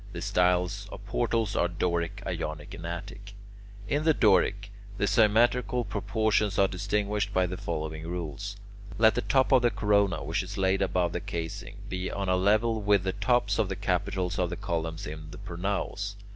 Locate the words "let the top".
8.97-9.51